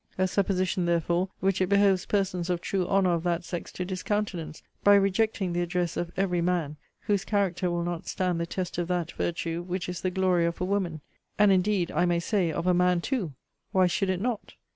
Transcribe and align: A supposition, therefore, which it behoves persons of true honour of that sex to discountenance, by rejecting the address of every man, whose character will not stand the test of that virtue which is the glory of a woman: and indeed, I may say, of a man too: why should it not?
A 0.17 0.27
supposition, 0.27 0.85
therefore, 0.87 1.29
which 1.41 1.61
it 1.61 1.69
behoves 1.69 2.07
persons 2.07 2.49
of 2.49 2.59
true 2.59 2.87
honour 2.87 3.13
of 3.13 3.21
that 3.21 3.43
sex 3.43 3.71
to 3.73 3.85
discountenance, 3.85 4.63
by 4.83 4.95
rejecting 4.95 5.53
the 5.53 5.61
address 5.61 5.95
of 5.95 6.11
every 6.17 6.41
man, 6.41 6.77
whose 7.01 7.23
character 7.23 7.69
will 7.69 7.83
not 7.83 8.07
stand 8.07 8.39
the 8.41 8.47
test 8.47 8.79
of 8.79 8.87
that 8.87 9.11
virtue 9.11 9.61
which 9.61 9.87
is 9.87 10.01
the 10.01 10.09
glory 10.09 10.47
of 10.47 10.59
a 10.59 10.65
woman: 10.65 11.01
and 11.37 11.51
indeed, 11.51 11.91
I 11.91 12.07
may 12.07 12.19
say, 12.19 12.51
of 12.51 12.65
a 12.65 12.73
man 12.73 12.99
too: 12.99 13.33
why 13.73 13.85
should 13.85 14.09
it 14.09 14.19
not? 14.19 14.55